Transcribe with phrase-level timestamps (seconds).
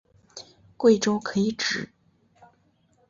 [0.77, 1.91] 贵州可以指